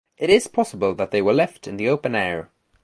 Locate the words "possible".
0.47-0.95